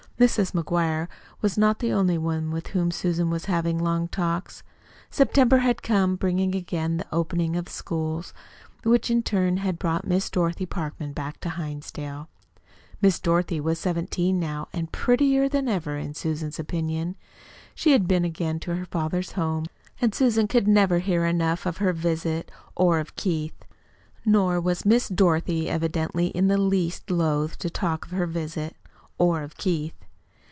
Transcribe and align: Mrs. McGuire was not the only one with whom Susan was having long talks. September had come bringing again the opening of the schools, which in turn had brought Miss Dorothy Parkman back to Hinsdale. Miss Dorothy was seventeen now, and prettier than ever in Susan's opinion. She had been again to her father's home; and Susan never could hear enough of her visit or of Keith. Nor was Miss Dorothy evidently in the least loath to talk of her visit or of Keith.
Mrs. 0.21 0.51
McGuire 0.53 1.07
was 1.41 1.57
not 1.57 1.79
the 1.79 1.91
only 1.91 2.15
one 2.19 2.51
with 2.51 2.67
whom 2.67 2.91
Susan 2.91 3.31
was 3.31 3.45
having 3.45 3.79
long 3.79 4.07
talks. 4.07 4.61
September 5.09 5.57
had 5.57 5.81
come 5.81 6.15
bringing 6.15 6.53
again 6.53 6.97
the 6.97 7.07
opening 7.11 7.55
of 7.55 7.65
the 7.65 7.71
schools, 7.71 8.31
which 8.83 9.09
in 9.09 9.23
turn 9.23 9.57
had 9.57 9.79
brought 9.79 10.05
Miss 10.05 10.29
Dorothy 10.29 10.67
Parkman 10.67 11.13
back 11.13 11.39
to 11.39 11.49
Hinsdale. 11.49 12.29
Miss 13.01 13.19
Dorothy 13.19 13.59
was 13.59 13.79
seventeen 13.79 14.39
now, 14.39 14.67
and 14.71 14.91
prettier 14.91 15.49
than 15.49 15.67
ever 15.67 15.97
in 15.97 16.13
Susan's 16.13 16.59
opinion. 16.59 17.15
She 17.73 17.91
had 17.93 18.07
been 18.07 18.23
again 18.23 18.59
to 18.59 18.75
her 18.75 18.85
father's 18.85 19.31
home; 19.31 19.65
and 19.99 20.13
Susan 20.13 20.47
never 20.67 20.97
could 20.99 21.05
hear 21.07 21.25
enough 21.25 21.65
of 21.65 21.77
her 21.77 21.93
visit 21.93 22.51
or 22.75 22.99
of 22.99 23.15
Keith. 23.15 23.65
Nor 24.23 24.61
was 24.61 24.85
Miss 24.85 25.09
Dorothy 25.09 25.67
evidently 25.67 26.27
in 26.27 26.45
the 26.47 26.59
least 26.59 27.09
loath 27.09 27.57
to 27.57 27.71
talk 27.71 28.05
of 28.05 28.11
her 28.11 28.27
visit 28.27 28.75
or 29.17 29.41
of 29.41 29.57
Keith. 29.57 29.95